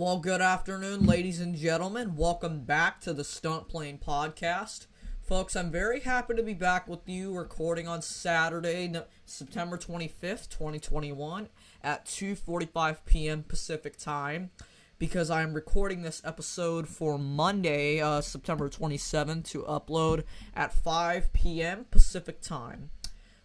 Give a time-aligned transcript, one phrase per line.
[0.00, 2.16] Well, good afternoon, ladies and gentlemen.
[2.16, 4.86] Welcome back to the Stunt Plane Podcast.
[5.20, 8.90] Folks, I'm very happy to be back with you recording on Saturday,
[9.26, 11.50] September 25th, 2021
[11.84, 13.42] at 2:45 p.m.
[13.42, 14.52] Pacific Time
[14.98, 20.24] because I'm recording this episode for Monday, uh, September 27th to upload
[20.56, 21.84] at 5 p.m.
[21.90, 22.88] Pacific Time.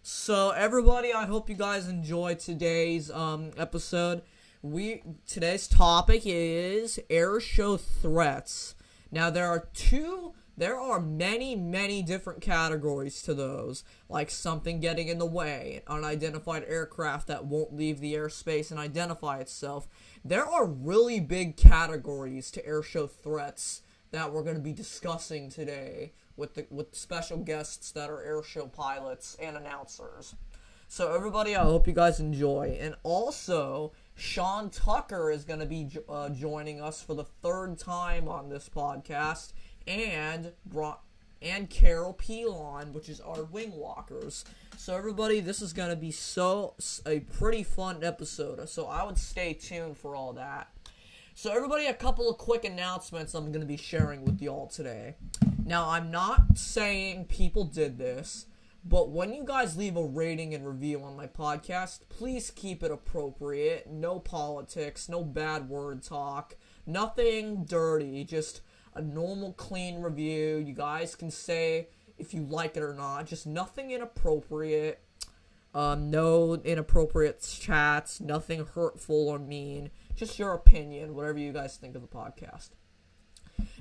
[0.00, 4.22] So everybody, I hope you guys enjoyed today's um, episode.
[4.62, 8.74] We today's topic is air show threats.
[9.10, 15.08] Now there are two there are many many different categories to those, like something getting
[15.08, 19.86] in the way, an unidentified aircraft that won't leave the airspace and identify itself.
[20.24, 25.50] There are really big categories to air show threats that we're going to be discussing
[25.50, 30.34] today with the with special guests that are airshow pilots and announcers.
[30.88, 32.78] So everybody, I hope you guys enjoy.
[32.80, 38.28] And also, Sean Tucker is going to be uh, joining us for the third time
[38.28, 39.52] on this podcast,
[39.86, 41.02] and brought
[41.42, 44.44] and Carol Pilon, which is our wing walkers.
[44.78, 48.66] So everybody, this is going to be so a pretty fun episode.
[48.68, 50.68] So I would stay tuned for all that.
[51.38, 55.16] So, everybody, a couple of quick announcements I'm going to be sharing with y'all today.
[55.66, 58.46] Now, I'm not saying people did this,
[58.88, 62.92] but when you guys leave a rating and review on my podcast, please keep it
[62.92, 63.90] appropriate.
[63.90, 66.54] No politics, no bad word talk,
[66.86, 68.60] nothing dirty, just
[68.94, 70.58] a normal, clean review.
[70.58, 75.02] You guys can say if you like it or not, just nothing inappropriate.
[75.74, 79.90] Um, no inappropriate chats, nothing hurtful or mean.
[80.14, 82.70] Just your opinion, whatever you guys think of the podcast.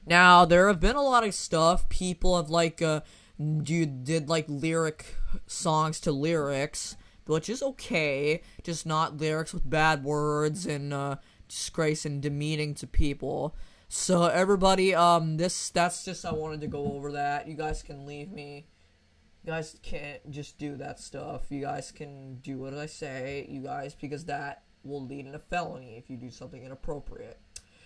[0.06, 1.88] Now, there have been a lot of stuff.
[1.89, 3.02] People have like uh
[3.38, 5.16] you did like lyric
[5.47, 6.95] songs to lyrics,
[7.26, 11.17] which is okay, just not lyrics with bad words and uh
[11.48, 13.55] disgrace and demeaning to people.
[13.87, 17.48] So everybody, um this that's just I wanted to go over that.
[17.48, 18.67] You guys can leave me
[19.45, 21.52] you guys can't just do that stuff.
[21.52, 25.39] You guys can do what I say, you guys, because that will lead in a
[25.39, 27.39] felony if you do something inappropriate.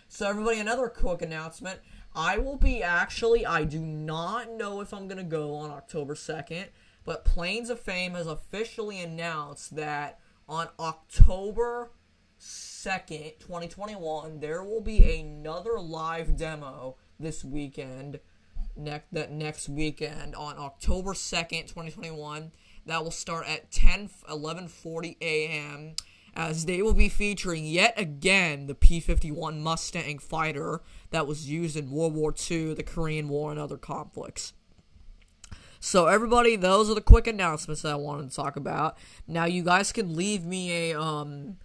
[0.08, 1.82] So, everybody, another quick announcement.
[2.16, 6.16] I will be actually, I do not know if I'm going to go on October
[6.16, 6.68] 2nd,
[7.06, 11.92] but Planes of Fame has officially announced that on October
[12.40, 18.20] 2nd, 2021, there will be another live demo this weekend
[18.76, 22.52] next that next weekend on October 2nd, 2021.
[22.86, 25.96] That will start at 10 11:40 a.m.
[26.40, 31.92] as they will be featuring yet again the P-51 Mustang fighter that was used in
[31.92, 34.54] World War II, the Korean War and other conflicts.
[35.82, 38.98] So everybody, those are the quick announcements that I wanted to talk about.
[39.28, 41.58] Now you guys can leave me a um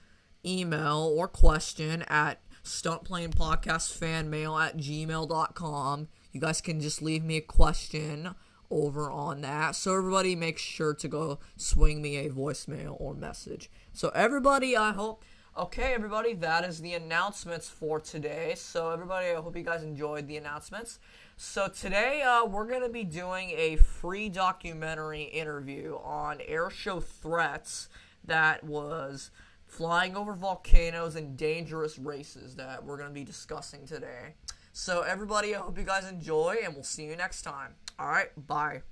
[0.45, 6.09] email or question at stuntplanepodcastfanmail at gmail.com.
[6.33, 8.35] You guys can just leave me a question
[8.73, 9.77] over on that.
[9.77, 13.71] So everybody make sure to go swing me a voicemail or message.
[13.95, 15.25] So everybody, I hope
[15.57, 18.55] Okay, everybody, that is the announcements for today.
[18.57, 20.99] So everybody, I hope you guys enjoyed the announcements.
[21.37, 27.89] So today, uh, we're to be doing a free documentary interview on airshow threats
[28.25, 29.31] that was
[29.65, 34.35] flying over volcanoes and dangerous races that we're to be discussing today.
[34.73, 37.77] So, everybody, I hope you guys enjoy, and we'll see you next time.
[37.97, 38.83] All right, bye.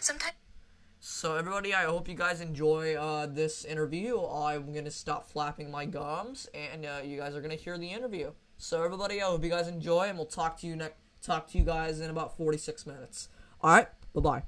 [0.00, 0.32] Sometimes
[1.10, 4.20] So, everybody, I hope you guys enjoy uh, this interview.
[4.26, 8.32] I'm to stop flapping my gums, and uh, you guys are to hear the interview.
[8.58, 10.96] So, everybody, I hope you guys enjoy, and we'll talk to you next.
[11.22, 13.30] Talk to you guys in about 46 minutes.
[13.62, 14.42] All right, bye bye.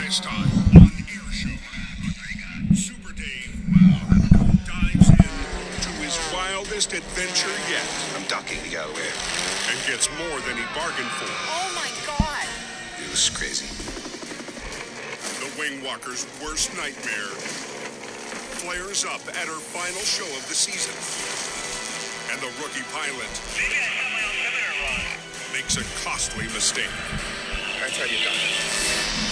[0.00, 3.64] This time on Air Show, Super Dave
[4.66, 5.16] dives in
[5.82, 6.16] to his
[6.62, 7.82] wildest adventure yet
[8.16, 9.10] I'm ducking to get away.
[9.70, 11.26] and gets more than he bargained for.
[11.50, 12.46] Oh my god!
[13.02, 13.66] It was crazy.
[15.42, 17.34] The Wing Walker's worst nightmare
[18.62, 20.94] flares up at her final show of the season.
[22.30, 23.32] And the rookie pilot
[25.52, 26.92] makes a costly mistake.
[27.80, 29.31] That's how you duck.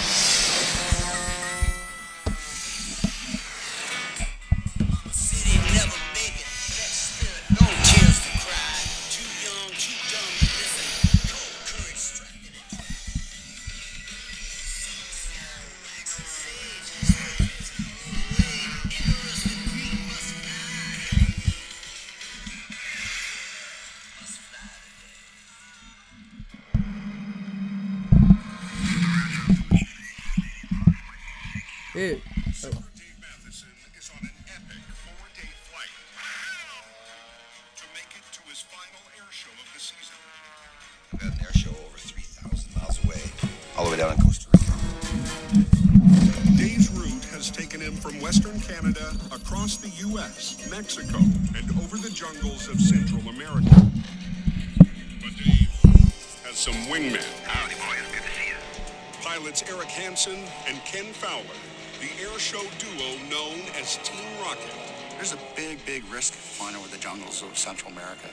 [59.31, 61.55] Pilots Eric Hansen and Ken Fowler,
[62.01, 64.75] the air show duo known as Team Rocket.
[65.15, 68.27] There's a big, big risk flying over the jungles of Central America.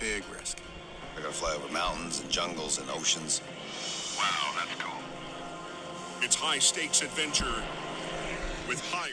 [0.00, 0.56] Big risk.
[1.14, 3.42] We're gonna fly over mountains and jungles and oceans.
[4.16, 4.98] Wow, that's cool.
[6.22, 7.62] It's high stakes adventure
[8.66, 9.12] with high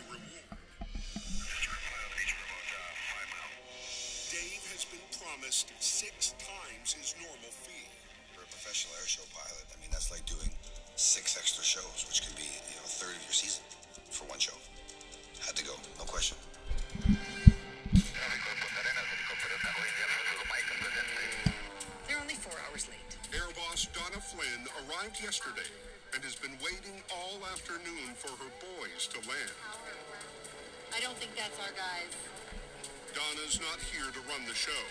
[25.00, 25.69] arrived yesterday
[26.13, 29.56] and has been waiting all afternoon for her boys to land.
[30.92, 32.12] I don't think that's our guys.
[33.16, 34.84] Donna's not here to run the show.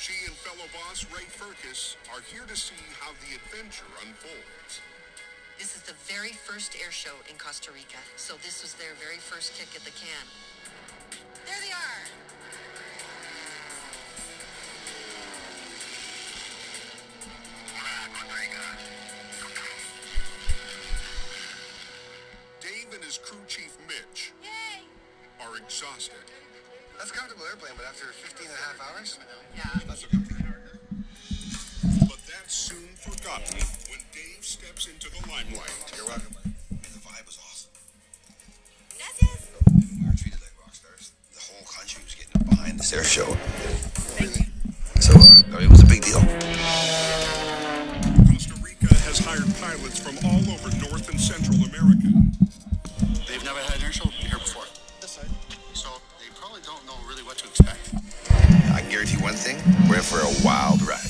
[0.00, 4.84] She and fellow boss Ray Furkis are here to see how the adventure unfolds.
[5.56, 9.16] This is the very first air show in Costa Rica, so this was their very
[9.16, 10.26] first kick at the can.
[11.48, 12.04] There they are.
[25.66, 26.14] Exhausted.
[26.96, 29.18] That's a comfortable airplane, but after 15 and a half hours?
[29.56, 29.66] Yeah.
[29.88, 30.46] Not so comfortable.
[32.06, 33.58] But that's soon forgotten
[33.90, 35.74] when Dave steps into the limelight.
[35.96, 36.38] You're welcome.
[36.38, 37.70] I mean, the vibe was awesome.
[38.94, 39.50] Gracias.
[39.74, 41.10] We were treated like rock stars.
[41.34, 43.26] The whole country was getting behind this air show.
[45.02, 46.22] So, uh, it was a big deal.
[58.86, 59.56] Can guarantee one thing:
[59.88, 61.00] we're in for a wild ride.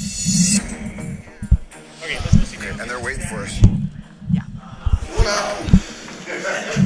[2.03, 2.59] Okay, let's listen.
[2.59, 3.61] Okay, and they're waiting for us.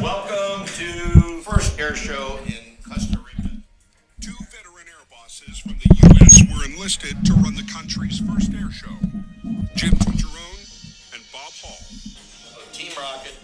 [0.01, 3.51] Welcome to first air show in Costa Rica.
[4.21, 6.43] Two veteran air bosses from the U.S.
[6.51, 8.97] were enlisted to run the country's first air show.
[9.77, 11.79] Jim Tucherone and Bob Hall.
[12.73, 13.39] Team Rocket,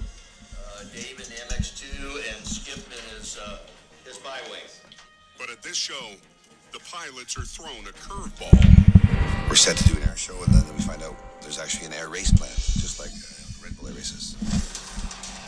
[0.58, 3.58] uh, Dave in MX2, and Skip in his uh,
[4.04, 4.62] his byway.
[5.38, 6.16] But at this show,
[6.76, 8.52] the pilots are thrown a curveball.
[9.49, 11.96] We're set to do an air show, and then we find out there's actually an
[11.96, 14.37] air race plan, just like uh, Red Bull Air Races.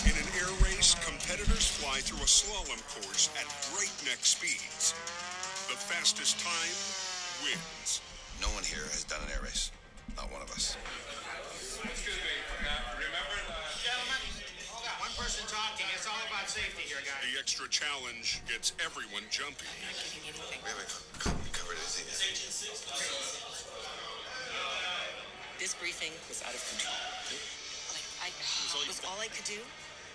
[0.08, 3.44] In an air race, competitors fly through a slalom course at
[3.76, 4.96] breakneck speeds.
[5.68, 6.72] The fastest time
[7.44, 8.00] wins.
[8.40, 9.68] No one here has done an air race.
[10.16, 10.80] Not one of us.
[11.84, 12.97] Gentlemen, one
[15.28, 15.84] person talking.
[15.92, 17.20] It's all about safety here, guys.
[17.20, 19.68] The extra challenge gets everyone jumping.
[19.76, 20.88] We haven't
[21.20, 22.32] co- covered anything yet.
[25.60, 26.96] This briefing was out of control.
[27.92, 29.60] Like, I, it was all I could do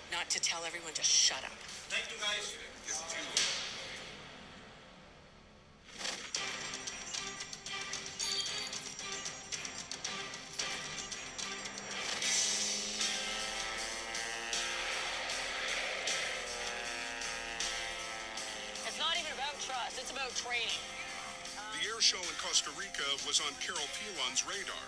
[0.10, 1.62] not to tell everyone to shut up.
[1.94, 2.58] Thank you, guys.
[22.54, 24.86] Costa Rica was on Carol Pilon's radar.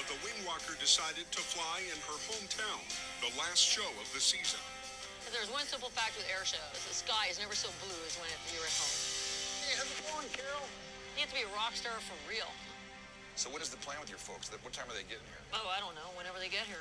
[0.00, 2.80] But the Wingwalker decided to fly in her hometown,
[3.20, 4.56] the last show of the season.
[5.28, 8.16] If there's one simple fact with air shows, the sky is never so blue as
[8.16, 8.96] when you're at home.
[9.68, 10.64] Hey, how's it going, Carol?
[11.20, 12.48] You have to be a rock star for real.
[13.36, 14.48] So, what is the plan with your folks?
[14.48, 15.44] What time are they getting here?
[15.52, 16.80] Oh, I don't know, whenever they get here.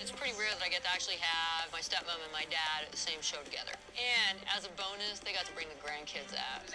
[0.00, 2.90] It's pretty rare that I get to actually have my stepmom and my dad at
[2.90, 3.70] the same show together.
[3.94, 6.66] And as a bonus, they got to bring the grandkids out.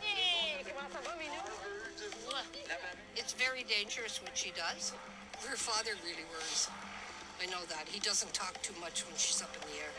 [0.00, 1.42] Hey, come on, Bobby, no?
[3.16, 4.92] It's very dangerous what she does.
[5.42, 6.70] Her father really worries.
[7.42, 7.88] I know that.
[7.88, 9.90] He doesn't talk too much when she's up in the air.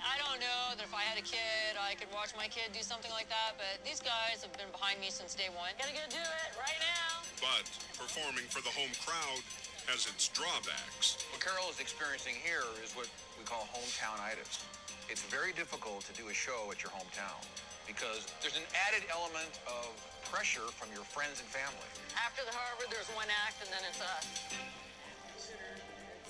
[0.00, 2.80] I don't know that if I had a kid, I could watch my kid do
[2.80, 5.72] something like that, but these guys have been behind me since day one.
[5.76, 7.20] Gotta go do it right now.
[7.40, 7.68] But
[8.00, 9.44] performing for the home crowd
[9.92, 11.20] has its drawbacks.
[11.32, 14.64] What Carol is experiencing here is what we call hometownitis.
[15.12, 17.42] It's very difficult to do a show at your hometown
[17.84, 19.90] because there's an added element of
[20.30, 21.90] pressure from your friends and family.
[22.14, 24.24] After the Harvard, there's one act, and then it's us.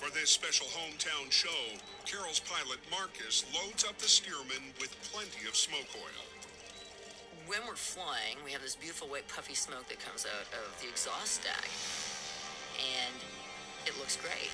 [0.01, 1.77] For this special hometown show,
[2.09, 6.25] Carol's pilot Marcus loads up the Stearman with plenty of smoke oil.
[7.45, 10.89] When we're flying, we have this beautiful white puffy smoke that comes out of the
[10.89, 11.69] exhaust stack.
[12.81, 13.13] And
[13.85, 14.49] it looks great.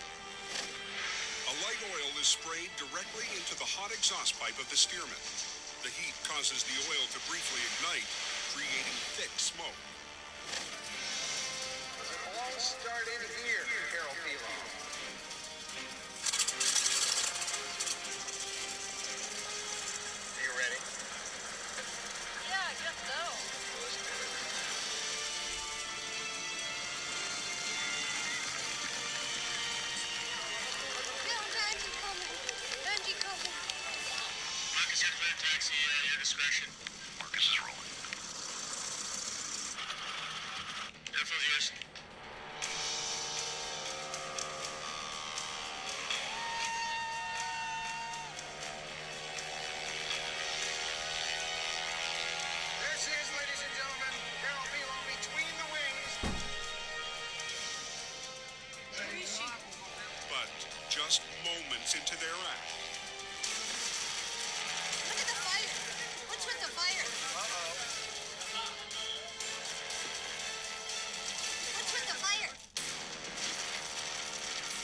[1.48, 5.24] A light oil is sprayed directly into the hot exhaust pipe of the Stearman.
[5.80, 8.10] The heat causes the oil to briefly ignite,
[8.52, 9.80] creating thick smoke.
[12.04, 13.64] It All started here,
[13.96, 14.87] Carol Pilon.
[61.08, 62.68] Just moments into their act,
[65.08, 65.72] Look at the fire.
[66.28, 67.08] What's with the fire?
[67.08, 67.72] Uh-oh.
[71.80, 72.52] What's with the fire?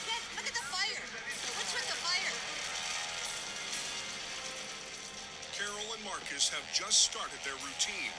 [0.08, 1.03] Dad, look at the fire.
[1.60, 2.34] What's with the fire?
[5.60, 8.15] Carol and Marcus have just started their routine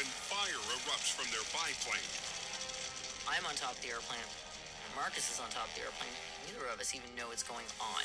[0.00, 2.08] when fire erupts from their biplane.
[3.28, 4.24] I'm on top of the airplane.
[4.96, 6.33] Marcus is on top of the airplane.
[6.44, 8.04] Neither of us even know what's going on.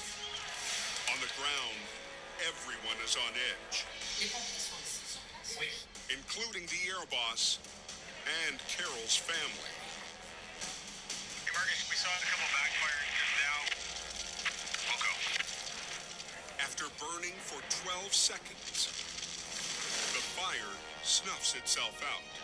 [1.11, 1.75] On the ground,
[2.47, 3.83] everyone is on edge,
[6.07, 7.59] including the air boss
[8.47, 9.75] and Carol's family.
[11.43, 13.59] Hey, Marcus, we saw a couple backfires just now.
[14.87, 15.13] We'll go.
[16.63, 18.87] After burning for 12 seconds,
[20.15, 22.38] the fire snuffs itself out.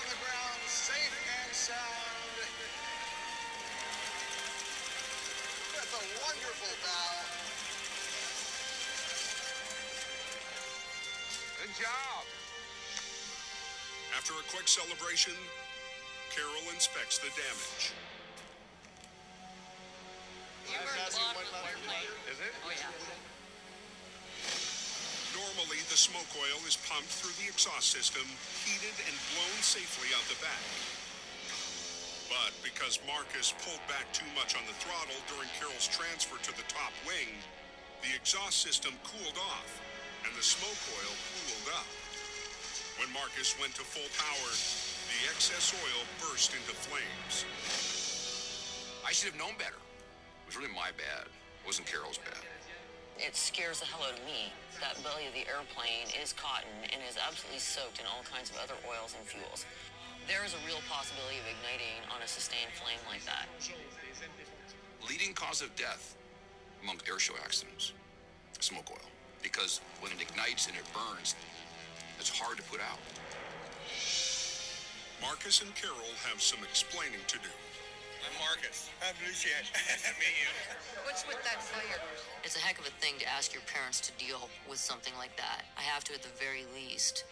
[0.00, 2.36] On the ground, safe and sound.
[5.76, 7.20] With a wonderful bow.
[11.60, 12.24] Good job.
[14.16, 15.34] After a quick celebration,
[16.32, 17.92] Carol inspects the damage.
[20.64, 22.08] You are born late.
[22.32, 22.52] Is it?
[22.64, 23.29] Oh, yeah.
[25.40, 28.28] Normally, the smoke oil is pumped through the exhaust system,
[28.68, 30.64] heated and blown safely out the back.
[32.28, 36.66] But because Marcus pulled back too much on the throttle during Carol's transfer to the
[36.68, 37.32] top wing,
[38.04, 39.80] the exhaust system cooled off
[40.28, 41.88] and the smoke oil cooled up.
[43.00, 44.52] When Marcus went to full power,
[45.08, 47.48] the excess oil burst into flames.
[49.08, 49.80] I should have known better.
[49.80, 51.32] It was really my bad.
[51.32, 52.44] It wasn't Carol's bad.
[53.20, 54.48] It scares the hell out of me.
[54.80, 58.56] That belly of the airplane is cotton and is absolutely soaked in all kinds of
[58.56, 59.68] other oils and fuels.
[60.24, 63.44] There is a real possibility of igniting on a sustained flame like that.
[65.04, 66.16] Leading cause of death
[66.82, 67.92] among airshow accidents,
[68.60, 69.08] smoke oil.
[69.44, 71.36] Because when it ignites and it burns,
[72.18, 73.00] it's hard to put out.
[75.20, 77.52] Marcus and Carol have some explaining to do.
[78.20, 78.88] I'm Marcus.
[79.00, 79.56] I'm Lucien.
[79.88, 80.50] Nice to meet you.
[81.04, 82.00] What's with that fire?
[82.44, 85.34] It's a heck of a thing to ask your parents to deal with something like
[85.36, 85.64] that.
[85.76, 87.24] I have to, at the very least,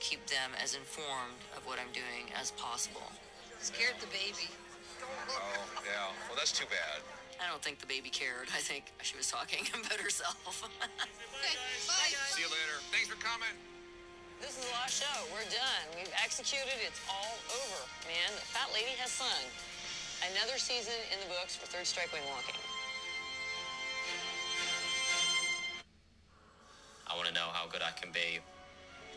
[0.00, 3.06] keep them as informed of what I'm doing as possible.
[3.60, 4.46] Scared the baby.
[5.02, 6.10] Oh, yeah.
[6.30, 7.02] Well, that's too bad.
[7.38, 8.50] I don't think the baby cared.
[8.54, 10.38] I think she was talking about herself.
[11.38, 11.54] Okay,
[11.86, 12.10] bye.
[12.34, 12.82] See you later.
[12.90, 13.54] Thanks for coming.
[14.42, 15.16] this is the last show.
[15.30, 15.86] We're done.
[15.94, 16.74] We've executed.
[16.82, 17.86] It's all over.
[18.10, 19.46] Man, the fat lady has sung.
[20.26, 22.58] Another season in the books for Third Strike Wing Walking.
[27.06, 28.42] I want to know how good I can be.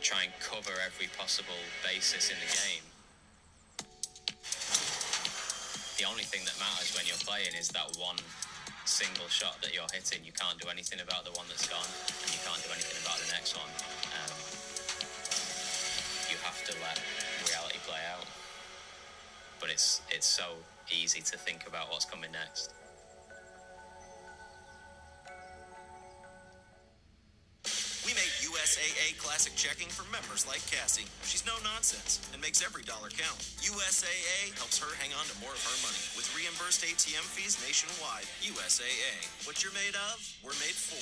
[0.01, 2.85] Try and cover every possible basis in the game.
[5.97, 8.17] The only thing that matters when you're playing is that one
[8.85, 10.21] single shot that you're hitting.
[10.21, 11.85] You can't do anything about the one that's gone,
[12.25, 13.69] and you can't do anything about the next one.
[14.17, 14.33] Um,
[16.29, 16.97] you have to let
[17.49, 18.25] reality play out.
[19.59, 20.57] But it's it's so
[20.91, 22.73] easy to think about what's coming next.
[28.05, 31.07] We make USAA Classic checking for members like Cassie.
[31.23, 33.39] She's no nonsense and makes every dollar count.
[33.63, 38.25] USAA helps her hang on to more of her money with reimbursed ATM fees nationwide.
[38.41, 39.15] USAA.
[39.47, 40.99] What you're made of, we're made for.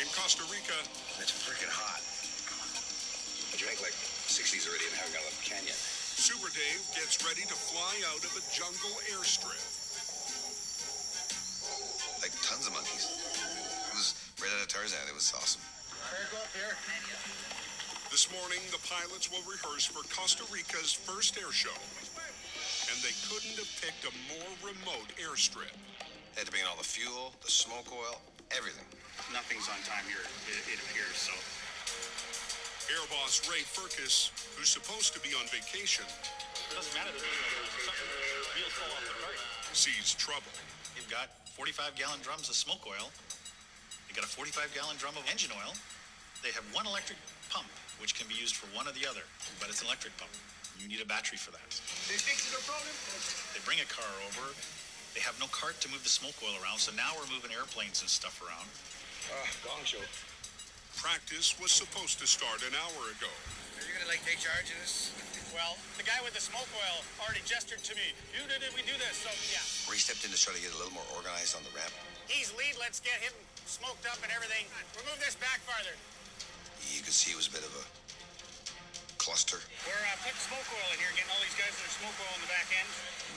[0.00, 0.74] In Costa Rica,
[1.20, 2.19] It's freaking hot.
[3.80, 5.78] I drank like 60s already and haven't got left can yet.
[6.20, 9.56] Super Dave gets ready to fly out of a jungle airstrip.
[12.20, 13.08] Like tons of monkeys.
[13.08, 15.00] It was right out of Tarzan.
[15.08, 15.64] It was awesome.
[16.28, 16.76] go up here.
[18.12, 21.72] This morning, the pilots will rehearse for Costa Rica's first air show.
[22.92, 25.72] And they couldn't have picked a more remote airstrip.
[26.36, 28.20] They had to bring in all the fuel, the smoke oil,
[28.52, 28.84] everything.
[29.32, 31.32] Nothing's on time here, it, it appears, so.
[32.90, 36.02] Air boss Ray Furcus, who's supposed to be on vacation,
[36.74, 37.14] Doesn't matter.
[37.14, 39.38] Wheels fall off the cart.
[39.70, 40.50] sees trouble.
[40.98, 43.14] You've got 45 gallon drums of smoke oil.
[44.10, 45.70] You got a 45 gallon drum of engine oil.
[46.42, 47.70] They have one electric pump,
[48.02, 49.22] which can be used for one or the other,
[49.62, 50.34] but it's an electric pump.
[50.82, 51.70] You need a battery for that.
[52.10, 52.90] They fixed the problem?
[53.54, 54.50] They bring a car over.
[55.14, 58.02] They have no cart to move the smoke oil around, so now we're moving airplanes
[58.02, 58.66] and stuff around.
[59.30, 60.02] Ah, gong show.
[61.00, 63.32] Practice was supposed to start an hour ago.
[63.32, 65.08] Are you gonna like take charge of this?
[65.48, 68.12] Well, the guy with the smoke oil already gestured to me.
[68.36, 69.64] You did it, we do this, so yeah.
[69.88, 71.88] Where he stepped in to try to get a little more organized on the ramp.
[72.28, 73.32] He's lead, let's get him
[73.64, 74.68] smoked up and everything.
[74.92, 75.96] We'll move this back farther.
[76.92, 77.84] You could see it was a bit of a
[79.16, 79.56] cluster.
[79.88, 82.34] We're uh, putting smoke oil in here, getting all these guys that are smoke oil
[82.36, 82.88] in the back end.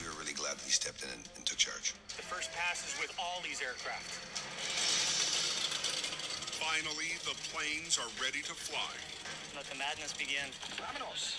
[0.04, 1.96] We were really glad that he stepped in and, and took charge.
[2.12, 4.20] The first pass is with all these aircraft.
[6.74, 8.90] Finally, the planes are ready to fly.
[9.54, 10.42] Let the madness begin.
[10.74, 11.38] Vámonos.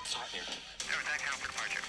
[0.00, 0.48] It's hot here.
[0.48, 1.84] Attack down for departure.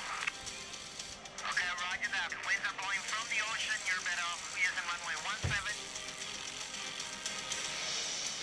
[1.48, 2.36] Okay, roger that.
[2.44, 3.72] Winds are blowing from the ocean.
[3.88, 5.56] You're better off using runway 17.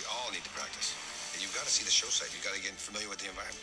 [0.01, 0.97] We all need to practice.
[1.37, 2.33] And you've got to see the show site.
[2.33, 3.61] You've got to get familiar with the environment.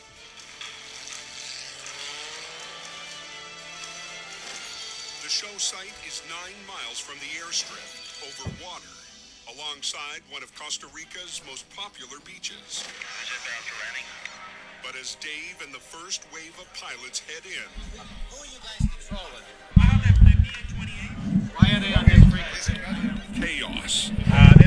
[5.26, 7.82] The show site is nine miles from the airstrip,
[8.30, 8.99] over water,
[9.56, 12.84] alongside one of Costa Rica's most popular beaches.
[14.82, 17.68] But as Dave and the first wave of pilots head in,
[18.30, 19.46] Who are you guys controlling?
[19.76, 21.54] I don't have the PN-28.
[21.56, 23.40] Why are they on this frequency?
[23.40, 24.10] chaos.
[24.32, 24.59] Uh,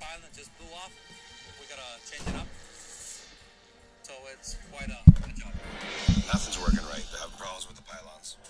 [0.00, 0.88] pilot just blew off.
[1.60, 2.48] We gotta change it up.
[4.02, 5.52] So it's quite a, a job.
[6.24, 7.04] Nothing's working right.
[7.12, 8.40] They're having problems with the pylons.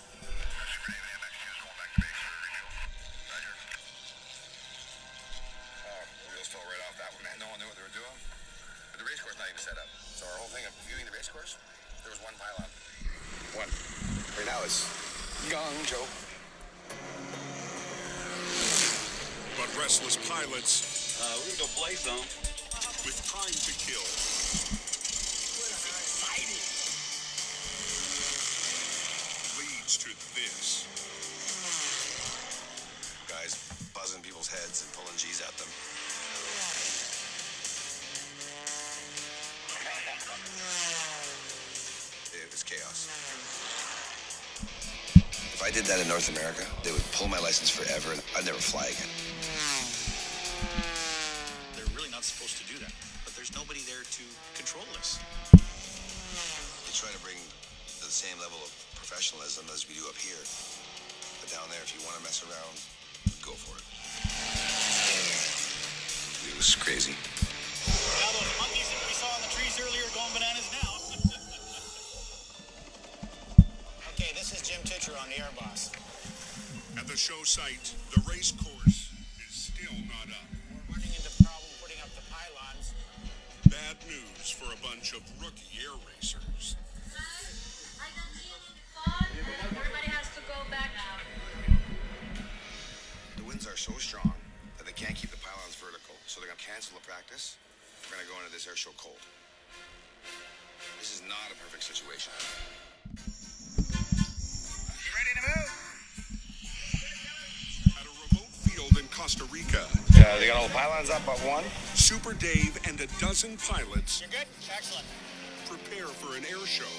[5.85, 7.27] Oh, wheels fell right off that one.
[7.35, 8.17] No one knew what they were doing.
[8.95, 9.91] But the race not even set up.
[10.15, 11.59] So our whole thing of viewing the race course,
[12.07, 12.69] there was one pylon.
[13.59, 13.69] One.
[14.39, 14.87] Right now it's
[15.51, 16.07] Gong, Joe.
[19.59, 20.90] But restless pilots
[21.21, 22.17] Uh, we can go play some.
[23.05, 24.01] with time to kill
[29.61, 30.87] leads to this.
[33.29, 33.53] guys
[33.93, 35.69] buzzing people's heads and pulling G's at them.
[42.33, 43.07] It was chaos.
[45.53, 48.45] If I did that in North America, they would pull my license forever and I'd
[48.45, 49.30] never fly again.
[61.71, 62.75] There, if you want to mess around,
[63.39, 63.87] go for it.
[66.51, 67.15] It was crazy.
[67.15, 70.91] Now those monkeys that we saw in the trees earlier are going bananas now.
[74.11, 75.95] okay, this is Jim Titcher on the Air Boss.
[76.99, 79.15] At the show site, the race course
[79.47, 80.47] is still not up.
[80.91, 82.91] We're running into problem putting up the pylons.
[83.71, 86.75] Bad news for a bunch of rookie air racers.
[89.71, 91.10] Everybody has to go back now.
[91.10, 91.10] The
[93.61, 94.33] winds are so strong
[94.77, 97.57] that they can't keep the pylons vertical, so they're gonna cancel the practice.
[98.09, 99.21] We're gonna go into this air show cold.
[100.99, 102.33] This is not a perfect situation.
[104.97, 105.69] You ready to move?
[108.01, 109.85] At a remote field in Costa Rica,
[110.17, 111.65] Yeah, they got all the pylons up but one.
[111.93, 114.49] Super Dave and a dozen pilots You're good?
[114.73, 115.05] Excellent.
[115.69, 116.89] prepare for an air show.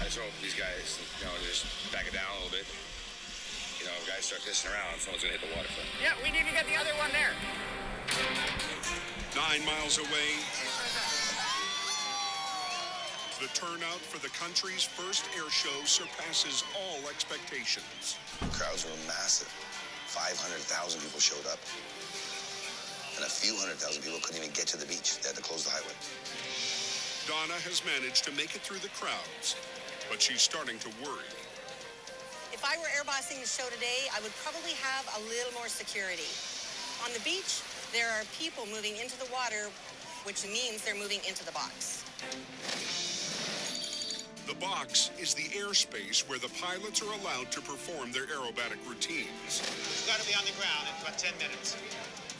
[0.00, 2.66] I just hope these guys, you know, just back it down a little bit.
[3.82, 5.90] You know, if guys start pissing around, someone's gonna hit the waterfront.
[5.98, 7.34] Yeah, we need to get the other one there.
[9.34, 10.38] Nine miles away,
[13.42, 18.22] the turnout for the country's first air show surpasses all expectations.
[18.38, 19.50] The Crowds were massive.
[20.14, 21.58] 500,000 people showed up.
[23.18, 25.18] And a few hundred thousand people couldn't even get to the beach.
[25.18, 25.98] They had to close the highway.
[27.26, 29.58] Donna has managed to make it through the crowds,
[30.06, 31.41] but she's starting to worry.
[32.62, 36.30] If I were airbossing the show today, I would probably have a little more security.
[37.02, 37.58] On the beach,
[37.90, 39.66] there are people moving into the water,
[40.22, 42.06] which means they're moving into the box.
[44.46, 49.58] The box is the airspace where the pilots are allowed to perform their aerobatic routines.
[49.58, 51.74] It's got to be on the ground in about 10 minutes.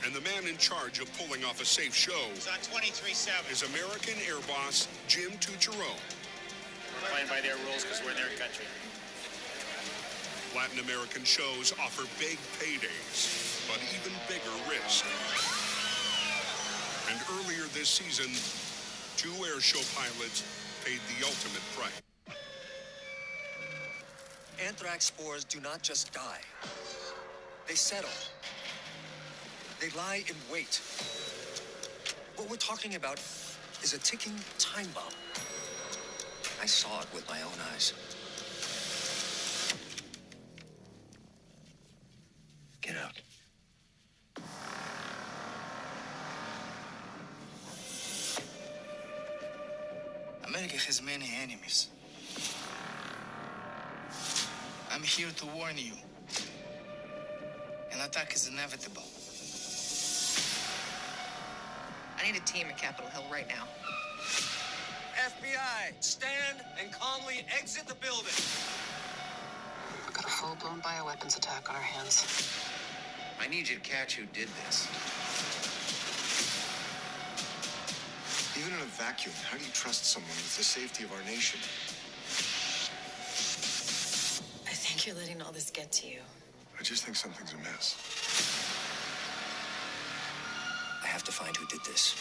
[0.07, 3.51] And the man in charge of pulling off a safe show It's on 23-7.
[3.51, 5.99] is American Air Boss Jim Tucherone.
[6.95, 8.71] We're playing by their rules because we're in their country.
[10.55, 15.05] Latin American shows offer big paydays, but even bigger risk.
[17.11, 18.31] And earlier this season,
[19.17, 20.45] two air show pilots
[20.85, 22.03] paid the ultimate price.
[24.65, 26.41] Anthrax spores do not just die.
[27.67, 28.11] They settle.
[29.81, 30.81] They lie in wait.
[32.37, 33.19] What we're talking about
[33.83, 35.13] is a ticking time bomb.
[36.61, 37.95] I saw it with my own eyes.
[51.43, 51.89] Enemies.
[54.93, 55.93] I'm here to warn you.
[57.93, 59.03] An attack is inevitable.
[62.19, 63.65] I need a team at Capitol Hill right now.
[65.17, 68.33] FBI, stand and calmly exit the building.
[70.07, 72.25] We've got a full-blown bioweapons attack on our hands.
[73.41, 74.87] I need you to catch who did this.
[79.03, 81.59] Vacuum, how do you trust someone with the safety of our nation?
[84.71, 86.21] I think you're letting all this get to you.
[86.79, 87.99] I just think something's amiss.
[91.03, 92.15] I have to find who did this.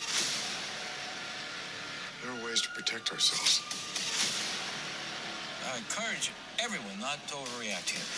[2.24, 3.62] There are ways to protect ourselves.
[5.70, 8.10] I encourage everyone not to overreact here.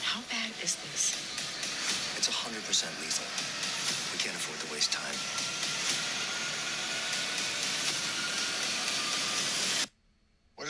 [0.00, 1.12] How bad is this?
[2.16, 2.56] It's 100%
[3.04, 3.28] lethal.
[4.16, 5.67] We can't afford to waste time.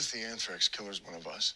[0.09, 1.55] If the anthrax killer's one of us?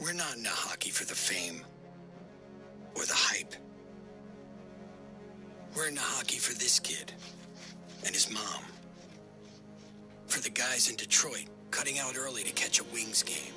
[0.00, 1.62] We're not into hockey for the fame
[2.94, 3.54] or the hype.
[5.74, 7.12] We're into hockey for this kid
[8.04, 8.62] and his mom.
[10.26, 13.54] For the guys in Detroit cutting out early to catch a Wings game.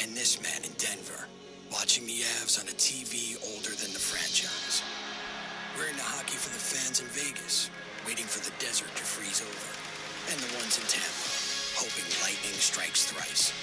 [0.00, 1.26] And this man in Denver
[1.72, 4.80] watching the Avs on a TV older than the franchise.
[5.76, 7.68] We're into hockey for the fans in Vegas
[8.08, 9.70] waiting for the desert to freeze over.
[10.32, 11.28] And the ones in Tampa
[11.78, 13.54] hoping lightning strikes thrice.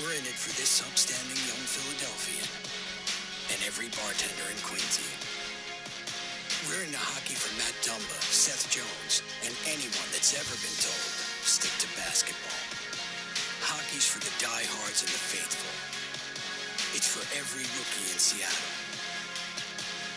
[0.00, 2.48] We're in it for this upstanding young Philadelphian
[3.52, 5.04] and every bartender in Quincy.
[6.70, 11.08] We're into hockey for Matt Dumba, Seth Jones, and anyone that's ever been told,
[11.44, 12.64] stick to basketball.
[13.60, 15.99] Hockey's for the diehards and the faithful.
[16.92, 18.70] It's for every rookie in Seattle.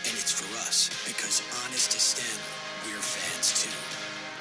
[0.06, 2.54] And it's for us because honest to Stanley,
[2.86, 3.70] we're fans too.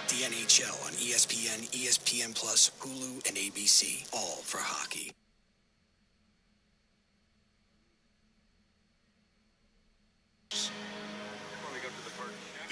[0.10, 5.12] The NHL on ESPN, ESPN Plus, Hulu, and ABC, all for hockey.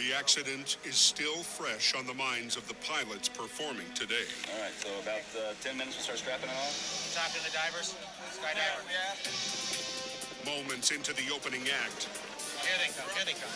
[0.02, 4.26] The accident is still fresh on the minds of the pilots performing today.
[4.50, 6.74] All right, so about uh, 10 minutes, we'll start strapping it on.
[7.14, 7.94] Talk to the divers.
[8.34, 8.82] Skydiver.
[10.42, 12.10] Moments into the opening act,
[12.66, 13.06] Here they come.
[13.14, 13.54] Here they come.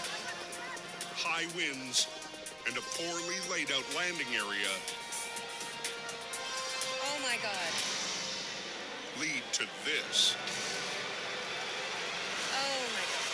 [1.17, 2.05] high winds
[2.69, 4.69] and a poorly laid out landing area
[7.01, 7.73] Oh my God.
[9.19, 10.35] lead to this.
[12.53, 13.25] Oh my god.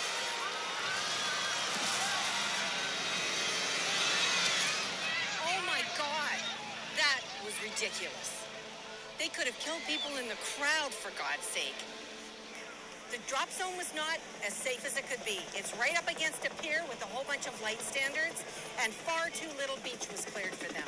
[5.44, 6.40] Oh my god.
[6.98, 8.42] That was ridiculous.
[9.18, 11.78] They could have killed people in the crowd for God's sake.
[13.12, 15.40] The drop zone was not as safe as it could be.
[15.54, 18.42] It's right up against a pier with a whole bunch of light standards,
[18.82, 20.88] and far too little beach was cleared for them.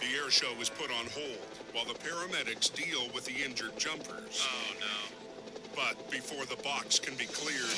[0.00, 4.44] The air show is put on hold while the paramedics deal with the injured jumpers.
[4.44, 4.96] Oh, no.
[5.74, 7.76] But before the box can be cleared,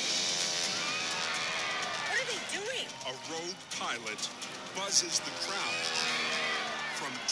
[2.09, 2.87] What are they doing?
[3.07, 4.29] a rogue pilot
[4.75, 6.18] buzzes the crowd from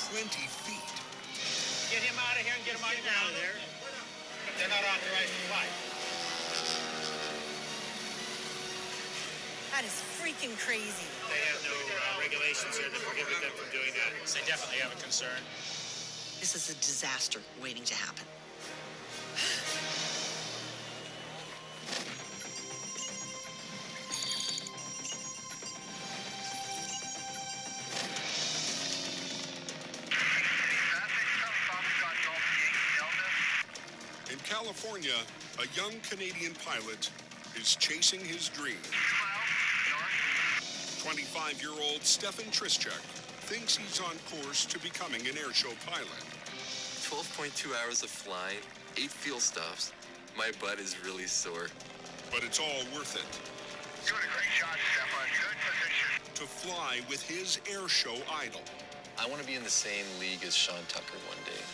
[0.08, 0.24] 20
[0.64, 0.88] feet.
[1.92, 3.60] Get him out of here and get him on the ground there.
[4.56, 5.68] They're not authorized to fly.
[9.76, 11.12] That is freaking crazy.
[11.28, 14.16] They have no uh, regulations here that prohibit them from doing that.
[14.24, 15.44] So they definitely have a concern.
[16.40, 18.24] This is a disaster waiting to happen.
[34.88, 35.20] California,
[35.60, 37.10] a young Canadian pilot
[37.56, 38.80] is chasing his dream.
[41.04, 43.04] 25 year old Stefan Trischek
[43.52, 46.24] thinks he's on course to becoming an airshow pilot.
[47.04, 48.60] 12.2 hours of flying,
[48.96, 49.92] eight fuel stops.
[50.38, 51.68] My butt is really sore.
[52.32, 53.28] But it's all worth it.
[54.08, 55.28] Doing a great job, Stefan.
[55.36, 56.36] Good position.
[56.36, 58.62] To fly with his airshow idol.
[59.20, 61.67] I want to be in the same league as Sean Tucker one day.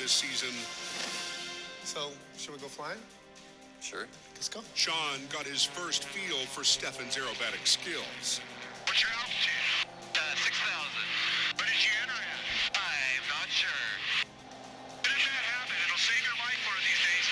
[0.00, 0.48] This season,
[1.84, 2.08] So,
[2.38, 2.96] should we go flying?
[3.82, 4.06] Sure.
[4.34, 4.60] Let's go.
[4.72, 8.40] Sean got his first feel for Stefan's aerobatic skills.
[8.88, 9.92] What's your altitude?
[10.16, 11.60] Uh, 6,000.
[11.60, 12.80] What did you enter at?
[12.80, 13.84] I'm not sure.
[15.04, 17.26] But if that happen, it'll save your life one of these days.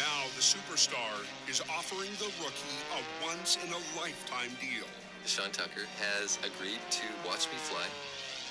[0.00, 1.20] Now the superstar
[1.52, 4.88] is offering the rookie a once in a lifetime deal.
[5.28, 7.84] Sean Tucker has agreed to watch me fly,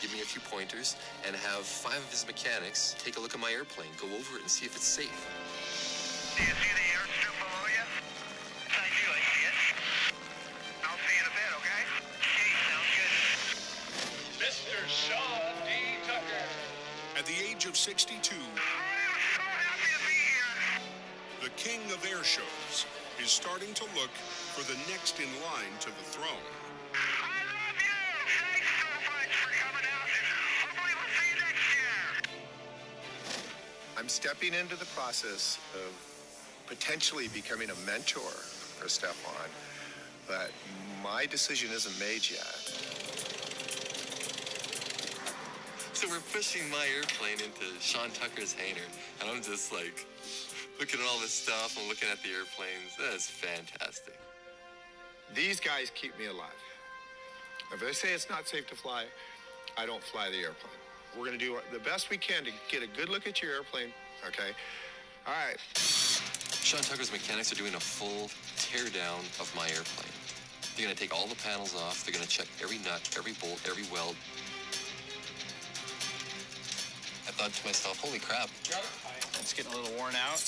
[0.02, 3.40] give me a few pointers, and have five of his mechanics take a look at
[3.40, 5.10] my airplane, go over it, and see if it's safe.
[6.36, 7.86] Do you see the airstrip below you?
[8.76, 9.06] I do.
[9.08, 9.58] I see it.
[10.84, 11.82] I'll see you in a bit, okay?
[12.20, 13.14] Okay, sounds good.
[14.44, 14.76] Mr.
[14.92, 15.72] Sean D.
[16.04, 16.46] Tucker.
[17.18, 18.36] At the age of 62,
[21.42, 22.86] the king of air shows
[23.24, 26.65] is starting to look for the next in line to the throne.
[34.16, 35.92] Stepping into the process of
[36.68, 38.32] potentially becoming a mentor
[38.80, 39.50] for Stefan,
[40.26, 40.52] but
[41.04, 42.56] my decision isn't made yet.
[45.92, 48.88] So we're pushing my airplane into Sean Tucker's hangar,
[49.20, 50.08] and I'm just like
[50.80, 52.96] looking at all this stuff and looking at the airplanes.
[52.98, 54.18] That is fantastic.
[55.36, 56.62] These guys keep me alive.
[57.74, 59.04] If they say it's not safe to fly,
[59.78, 60.80] I don't fly the airplane.
[61.18, 63.52] We're going to do the best we can to get a good look at your
[63.54, 63.92] airplane,
[64.28, 64.52] okay?
[65.28, 65.58] All right.
[66.66, 70.12] Sean Tucker's mechanics are doing a full teardown of my airplane.
[70.76, 72.04] They're gonna take all the panels off.
[72.04, 74.16] They're gonna check every nut, every bolt, every weld.
[77.28, 78.50] I thought to myself, holy crap.
[79.40, 80.44] It's getting a little worn out.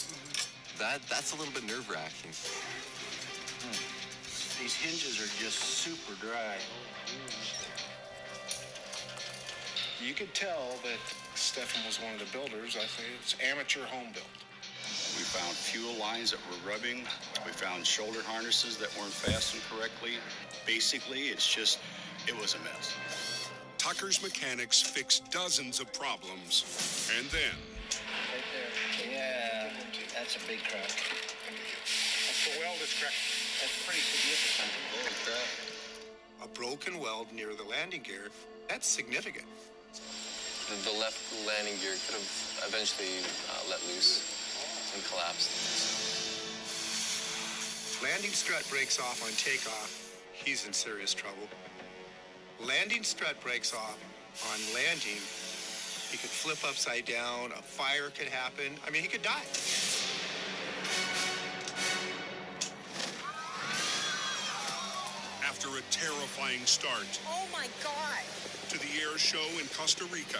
[0.78, 2.34] That that's a little bit nerve wracking.
[3.62, 4.62] Hmm.
[4.62, 6.58] These hinges are just super dry.
[10.04, 11.00] You could tell that
[11.58, 12.78] Stefan was one of the builders.
[12.78, 14.30] I think it's amateur home built.
[15.18, 17.02] We found fuel lines that were rubbing.
[17.48, 20.22] We found shoulder harnesses that weren't fastened correctly.
[20.68, 21.80] Basically, it's just,
[22.28, 22.94] it was a mess.
[23.80, 27.58] Tucker's mechanics fix dozens of problems, and then
[28.30, 29.18] Right there.
[29.18, 29.74] Yeah,
[30.14, 30.94] that's a big crack.
[30.94, 33.18] That's the weld is cracked.
[33.66, 34.70] That's pretty significant.
[34.94, 36.46] Holy crap.
[36.46, 38.30] A broken weld near the landing gear,
[38.70, 39.50] that's significant.
[40.68, 44.20] The, the left landing gear could have eventually uh, let loose
[44.94, 45.48] and collapsed.
[48.04, 51.48] Landing strut breaks off on takeoff, he's in serious trouble.
[52.60, 53.98] Landing strut breaks off
[54.52, 55.24] on landing,
[56.12, 58.76] he could flip upside down, a fire could happen.
[58.86, 59.46] I mean, he could die.
[65.68, 68.22] After a terrifying start Oh my God.
[68.70, 70.40] to the air show in Costa Rica,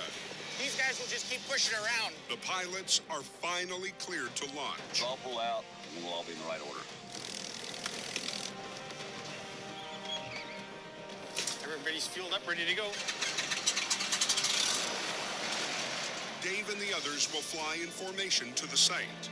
[0.60, 2.14] These guys will just keep pushing around.
[2.30, 5.04] the pilots are finally cleared to launch.
[5.04, 5.64] I'll pull out,
[5.96, 6.82] and we'll all be in the right order.
[11.64, 12.88] Everybody's fueled up, ready to go.
[16.42, 19.30] Dave and the others will fly in formation to the site.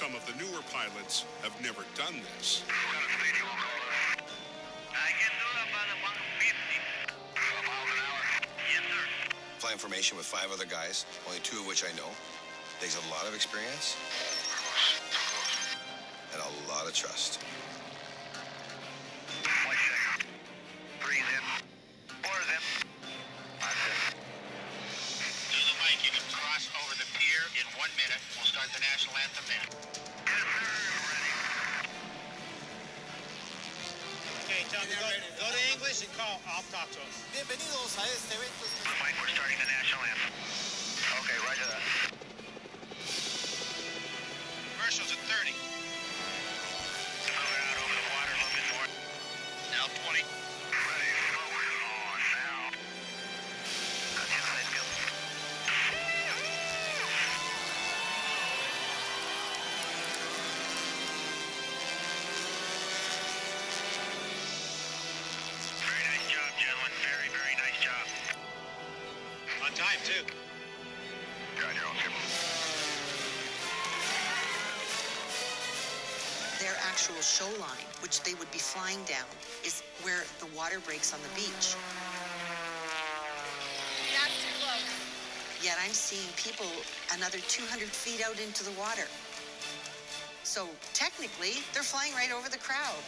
[0.00, 2.64] Some of the newer pilots have never done this.
[9.58, 12.08] Flying formation with five other guys, only two of which I know.
[12.80, 13.94] Takes a lot of experience
[16.32, 17.44] and a lot of trust.
[25.52, 28.16] Zulu Mike, you can cross over the pier in one minute.
[28.40, 29.79] We'll start the national anthem then.
[37.32, 38.66] Bienvenidos a este evento.
[39.00, 40.32] Mike, we're starting the national anthem.
[41.24, 42.19] Okay, roger that.
[69.80, 70.24] Time, too.
[71.56, 72.12] Roger, okay.
[76.60, 79.24] Their actual show line, which they would be flying down,
[79.64, 81.80] is where the water breaks on the beach.
[84.12, 84.84] That's too close.
[85.64, 86.68] Yet I'm seeing people
[87.16, 89.08] another 200 feet out into the water.
[90.44, 93.00] So technically, they're flying right over the crowd.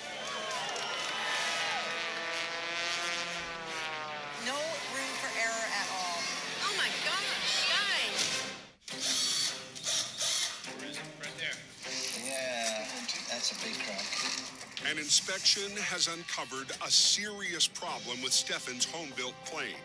[15.13, 19.77] Inspection has uncovered a serious problem with Stefan's home-built plane.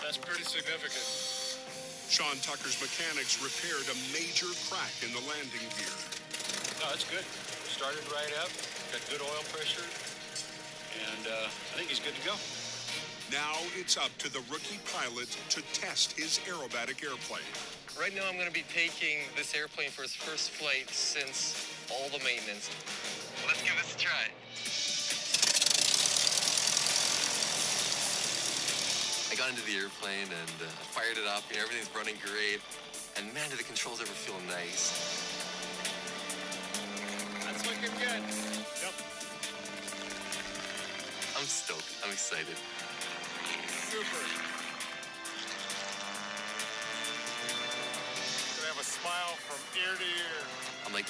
[0.00, 1.04] That's pretty significant.
[2.08, 5.92] Sean Tucker's mechanics repaired a major crack in the landing gear.
[6.80, 7.20] No, it's good.
[7.68, 8.48] Started right up,
[8.96, 12.32] got good oil pressure, and uh, I think he's good to go.
[13.28, 17.44] Now it's up to the rookie pilot to test his aerobatic airplane.
[18.00, 22.08] Right now, I'm going to be taking this airplane for its first flight since all
[22.08, 22.72] the maintenance.
[24.02, 24.26] Let's give this a try.
[29.30, 32.60] I got into the airplane and uh, fired it up, and everything's running great.
[33.16, 34.92] And man, do the controls ever feel nice.
[37.44, 38.22] That's looking good.
[38.82, 38.94] Yep.
[41.38, 41.94] I'm stoked.
[42.04, 42.56] I'm excited.
[43.88, 44.24] Super.
[48.56, 50.42] Gonna have a smile from ear to ear.
[50.86, 51.06] I'm like,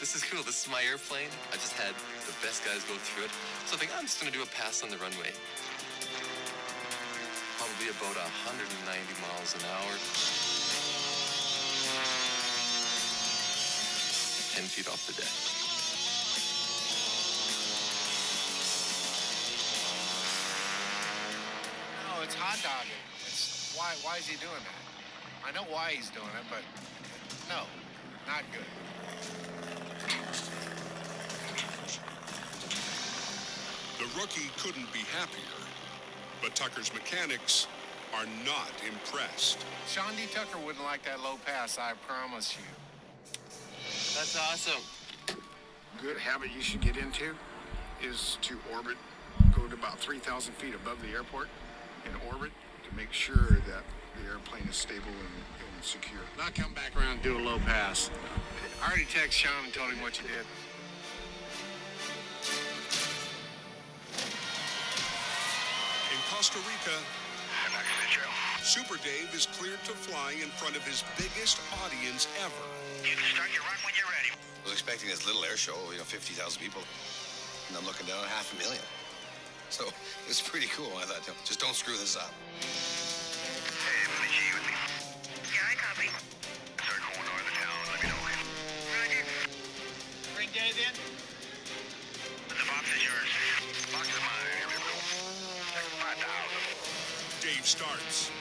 [0.00, 0.42] this is cool.
[0.42, 1.28] This is my airplane.
[1.52, 1.92] I just had
[2.24, 3.32] the best guys go through it.
[3.68, 5.28] So I think I'm just going to do a pass on the runway.
[7.60, 8.80] Probably about 190
[9.20, 9.92] miles an hour.
[14.56, 15.60] 10 feet off the deck.
[22.30, 22.94] It's hot dogging.
[23.26, 24.82] It's why why is he doing that?
[25.42, 26.62] I know why he's doing it, but
[27.48, 27.66] no,
[28.28, 28.89] not good.
[34.16, 35.66] Rookie couldn't be happier,
[36.42, 37.66] but Tucker's mechanics
[38.14, 39.64] are not impressed.
[39.86, 40.22] Sean D.
[40.32, 42.64] Tucker wouldn't like that low pass, I promise you.
[44.16, 44.82] That's awesome.
[46.02, 47.34] Good habit you should get into
[48.02, 48.96] is to orbit,
[49.54, 51.48] go to about 3,000 feet above the airport
[52.06, 52.50] in orbit
[52.88, 53.84] to make sure that
[54.16, 56.20] the airplane is stable and, and secure.
[56.38, 58.10] Not come back around and do a low pass.
[58.82, 60.46] I already texted Sean and told him what you did.
[66.40, 66.96] Costa Rica,
[68.64, 72.64] Super Dave is cleared to fly in front of his biggest audience ever.
[73.04, 74.32] You can start your run when you're ready.
[74.32, 76.80] I was expecting this little air show, you know, 50,000 people,
[77.68, 78.80] and I'm looking down at half a million.
[79.68, 80.88] So it was pretty cool.
[80.96, 82.32] I thought, just don't screw this up.
[82.56, 84.72] Hey, Felicia, you with me?
[85.52, 86.08] Yeah, I copy.
[86.80, 87.76] Start going north of town.
[87.92, 88.20] Let me know.
[88.96, 89.28] Roger.
[90.32, 91.19] Bring Dave in.
[97.70, 98.34] Starts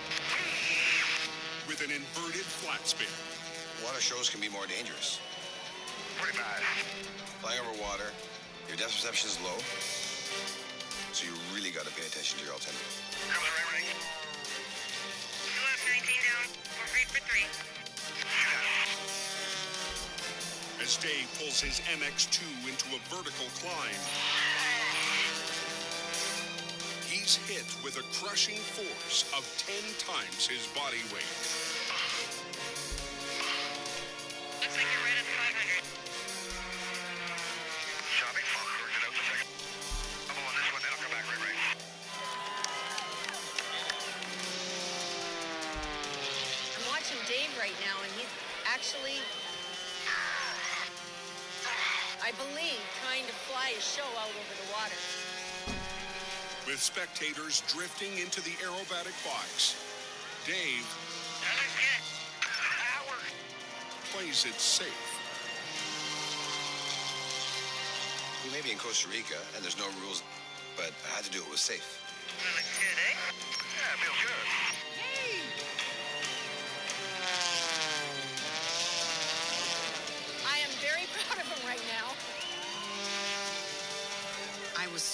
[1.70, 3.06] with an inverted flat spin.
[3.86, 5.22] Water shows can be more dangerous.
[6.18, 6.42] 45.
[7.38, 8.10] Flying over water,
[8.66, 9.54] your depth perception is low,
[11.14, 12.90] so you really got to pay attention to your altimeter.
[13.30, 13.86] Coming right, right.
[15.46, 16.50] You left 19 down.
[16.82, 17.46] We're free for three.
[20.82, 24.02] As Dave pulls his MX2 into a vertical climb,
[27.36, 31.69] hit with a crushing force of 10 times his body weight.
[57.00, 59.80] Spectators drifting into the aerobatic box,
[60.46, 60.84] Dave
[64.12, 64.86] plays it safe.
[68.44, 70.24] We may be in Costa Rica and there's no rules,
[70.76, 72.04] but I had to do it was safe.
[72.58, 73.16] Looks good, eh?
[73.16, 74.59] Yeah, it feels good.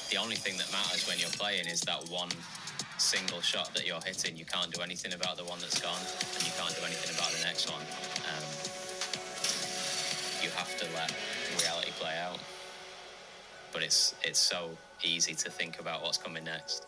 [0.09, 2.29] The only thing that matters when you're playing is that one
[2.97, 4.35] single shot that you're hitting.
[4.37, 7.31] You can't do anything about the one that's gone, and you can't do anything about
[7.31, 7.83] the next one.
[10.77, 11.11] To let
[11.59, 12.39] reality play out.
[13.73, 16.85] But it's it's so easy to think about what's coming next.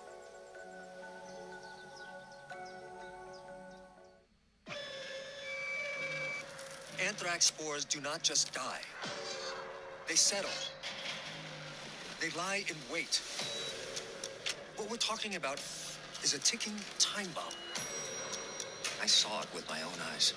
[7.04, 8.82] Anthrax spores do not just die,
[10.08, 10.52] they settle.
[12.20, 13.22] They lie in wait.
[14.76, 15.60] What we're talking about
[16.24, 17.54] is a ticking time bomb.
[19.02, 20.34] I saw it with my own eyes.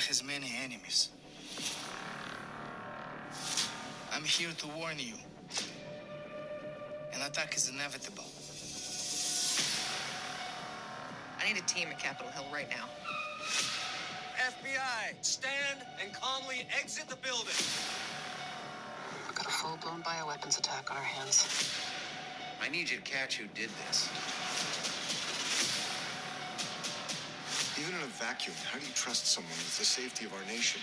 [0.00, 1.10] America has many enemies.
[4.12, 5.12] I'm here to warn you.
[7.12, 8.24] An attack is inevitable.
[11.38, 12.86] I need a team at Capitol Hill right now.
[14.38, 17.60] FBI, stand and calmly exit the building.
[19.26, 21.46] We've got a full-blown bioweapons attack on our hands.
[22.62, 24.08] I need you to catch who did this.
[28.30, 30.80] Vacuum, how do you trust someone with the safety of our nation?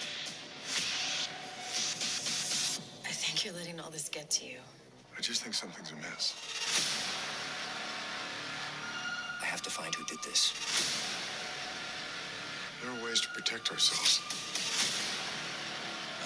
[3.07, 4.59] I think you're letting all this get to you.
[5.17, 6.35] I just think something's amiss.
[9.41, 10.51] I have to find who did this.
[12.83, 14.19] There are ways to protect ourselves.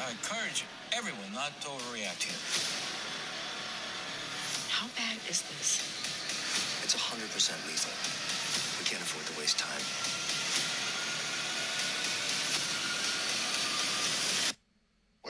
[0.01, 2.41] I encourage everyone not to overreact here.
[4.73, 5.85] How bad is this?
[6.81, 7.21] It's 100%
[7.69, 7.93] lethal.
[8.81, 9.85] We can't afford to waste time.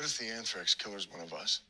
[0.02, 1.62] What if the anthrax killer's one of us?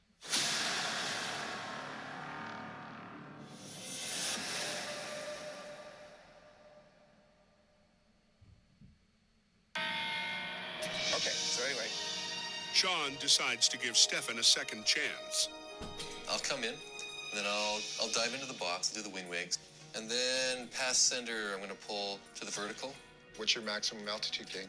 [11.13, 11.85] Okay, so anyway.
[12.73, 15.47] Sean decides to give Stefan a second chance.
[16.29, 16.75] I'll come in, and
[17.33, 19.59] then I'll I'll dive into the box, and do the wing wigs,
[19.95, 22.93] And then pass center, I'm going to pull to the vertical.
[23.37, 24.67] What's your maximum altitude gain?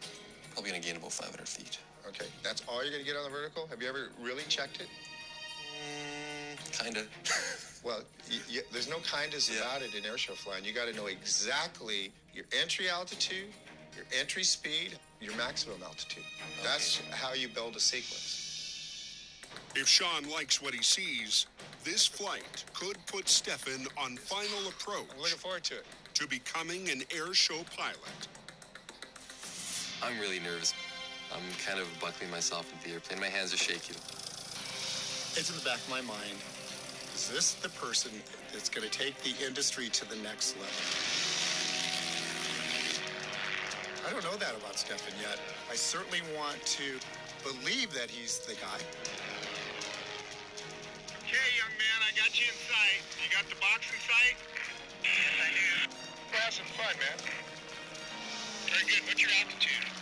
[0.52, 1.78] Probably going to gain about 500 feet.
[2.14, 3.66] Okay, that's all you're going to get on the vertical?
[3.68, 4.88] Have you ever really checked it?
[5.80, 7.08] Mm, kind of.
[7.84, 10.64] Well, y y there's no kindness about it in airshow flying.
[10.64, 13.50] You got to know exactly your entry altitude,
[13.96, 16.22] your entry speed, your maximum altitude.
[16.62, 19.26] That's how you build a sequence.
[19.74, 21.46] If Sean likes what he sees,
[21.82, 25.08] this flight could put Stefan on final approach.
[25.12, 25.86] I'm looking forward to it.
[26.14, 28.28] To becoming an air show pilot.
[30.04, 30.72] I'm really nervous.
[31.34, 33.20] I'm kind of buckling myself into the airplane.
[33.20, 33.96] My hands are shaking.
[35.34, 36.36] It's in the back of my mind.
[37.14, 38.12] Is this the person
[38.52, 40.76] that's going to take the industry to the next level?
[44.04, 45.38] I don't know that about Stefan yet.
[45.70, 47.00] I certainly want to
[47.44, 48.80] believe that he's the guy.
[51.24, 53.00] Okay, young man, I got you in sight.
[53.24, 54.36] You got the box in sight?
[55.00, 55.96] Yes, I do.
[56.28, 57.18] We're having some fun, man.
[58.68, 59.00] Very good.
[59.08, 60.01] What's your altitude?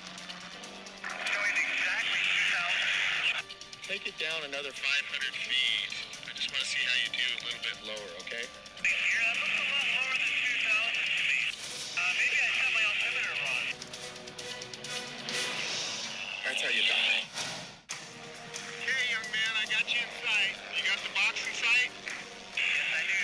[3.91, 4.78] Take it down another 500
[5.51, 5.91] feet.
[6.22, 8.47] I just want to see how you do a little bit lower, okay?
[8.86, 11.41] Here, that looks a lot lower than 2,000 to me.
[11.99, 13.66] Uh, maybe I set my altimeter wrong.
[16.47, 17.18] That's how you die.
[18.78, 20.55] Okay, young man, I got you in sight.
[20.70, 21.91] You got the box in sight?
[22.55, 23.18] Yes, I do.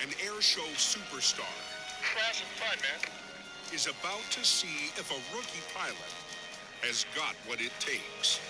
[0.00, 3.04] An air show superstar We're having fun, man.
[3.68, 6.12] is about to see if a rookie pilot
[6.80, 8.40] has got what it takes.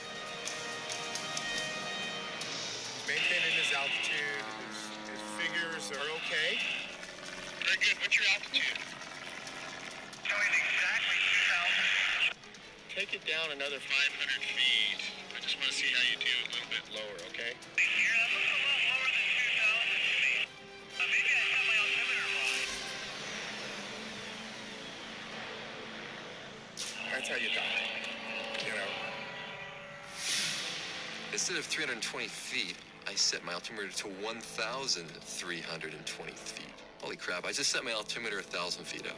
[3.66, 4.78] His altitude, his,
[5.10, 6.54] his figures are okay.
[7.66, 7.98] Very good.
[7.98, 8.78] What's your altitude?
[10.22, 11.18] Showing exactly
[12.30, 12.38] 2,000.
[12.94, 13.90] Take it down another 500
[14.54, 15.02] feet.
[15.34, 17.58] I just want to see how you do a little bit lower, okay?
[17.74, 20.46] Here, that looks a lot lower than 2,000 to me.
[20.46, 22.70] Uh, maybe I set my altimeter wrong.
[27.18, 27.82] That's how you die.
[28.62, 28.90] You know.
[31.34, 36.66] Instead of 320 feet, I set my altimeter to 1,320 feet.
[37.00, 39.14] Holy crap, I just set my altimeter 1,000 feet out.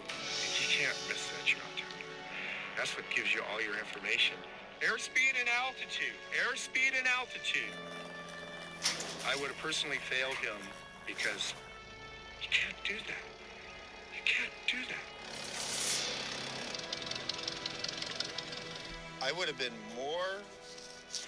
[0.60, 2.04] You can't miss that, your altimeter.
[2.76, 4.36] That's what gives you all your information.
[4.80, 6.12] Airspeed and altitude.
[6.36, 7.72] Airspeed and altitude.
[9.26, 10.56] I would have personally failed him
[11.06, 11.54] because
[12.42, 13.24] you can't do that.
[14.14, 15.04] You can't do that.
[19.20, 20.44] I would have been more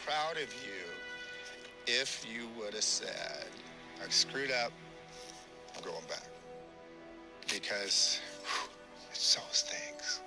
[0.06, 0.86] proud of you
[1.90, 3.46] if you would have said,
[4.02, 4.72] I screwed up,
[5.76, 6.26] I'm going back.
[7.52, 8.70] Because whew,
[9.10, 10.20] it's those things.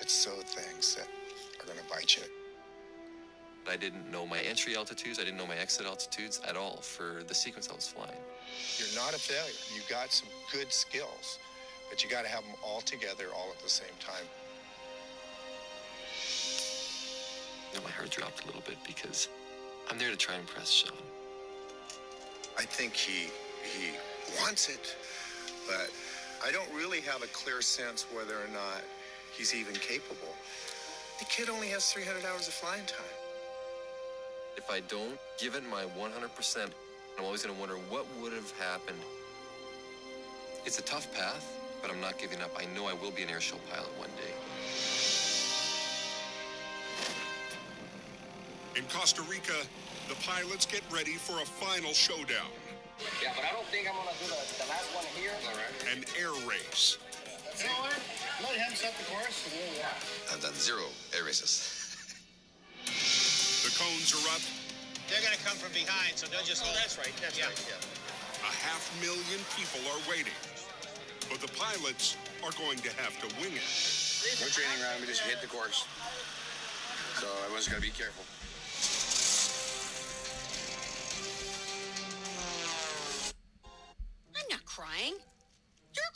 [0.00, 1.06] It's those things that
[1.60, 2.22] are going to bite you.
[3.70, 7.22] I didn't know my entry altitudes, I didn't know my exit altitudes at all for
[7.28, 8.18] the sequence I was flying.
[8.76, 9.54] You're not a failure.
[9.74, 11.38] You've got some good skills,
[11.88, 14.26] but you got to have them all together all at the same time.
[17.70, 19.28] You know, my heart dropped a little bit because
[19.90, 20.96] I'm there to try and impress Sean.
[22.58, 23.28] I think he
[23.62, 23.92] he
[24.40, 24.94] wants it,
[25.66, 25.90] but
[26.46, 28.82] I don't really have a clear sense whether or not
[29.32, 30.34] he's even capable.
[31.18, 33.04] The kid only has 300 hours of flying time.
[34.56, 36.70] If I don't give it my 100%,
[37.18, 38.98] I'm always going to wonder what would have happened.
[40.64, 41.46] It's a tough path,
[41.80, 42.50] but I'm not giving up.
[42.58, 44.32] I know I will be an airshow pilot one day.
[48.72, 49.68] In Costa Rica,
[50.08, 52.48] the pilots get ready for a final showdown.
[53.20, 55.36] Yeah, but I don't think I'm gonna do the, the last one here.
[55.44, 55.76] All right.
[55.92, 56.96] An air race.
[57.60, 58.00] You uh, know what?
[58.48, 59.44] Let him set the course.
[59.44, 60.32] and we'll.
[60.32, 61.84] I've done zero air races.
[63.60, 64.40] The cones are up.
[65.12, 66.64] They're gonna come from behind, so they'll just.
[66.64, 67.12] Oh, that's right.
[67.20, 67.52] That's right.
[67.68, 67.76] Yeah.
[68.40, 70.36] A half million people are waiting.
[71.28, 73.68] But the pilots are going to have to wing it.
[74.40, 75.84] No training round, we just hit the course.
[77.20, 78.24] So everyone's got to be careful.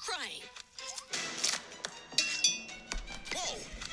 [0.06, 0.42] Crying.
[3.34, 3.85] Whoa!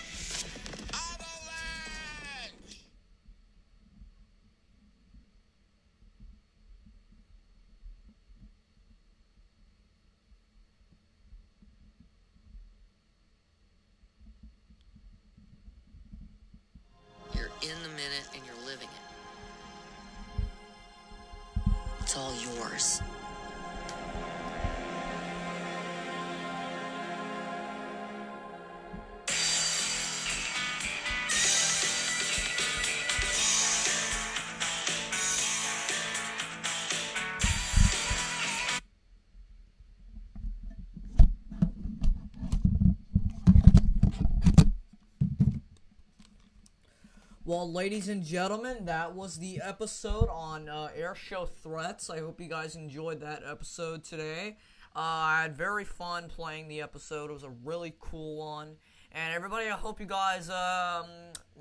[47.64, 52.10] Well, ladies and gentlemen, that was the episode on uh, air show threats.
[52.10, 54.58] I hope you guys enjoyed that episode today.
[54.94, 57.30] Uh, I had very fun playing the episode.
[57.30, 58.76] It was a really cool one.
[59.14, 61.06] And everybody, I hope you guys um,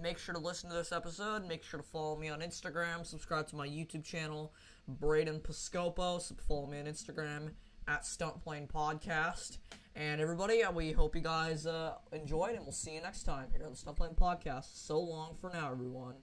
[0.03, 1.47] make sure to listen to this episode.
[1.47, 3.07] Make sure to follow me on Instagram.
[3.07, 4.53] Subscribe to my YouTube channel,
[4.89, 6.21] Braden Piscopo.
[6.21, 7.53] So follow me on Instagram
[7.89, 9.59] at Stunt Plane Podcast.
[9.95, 13.49] And everybody, uh, we hope you guys uh, enjoyed, and we'll see you next time
[13.53, 14.85] here on the Stunt Plane Podcast.
[14.87, 16.15] So long for now, everyone.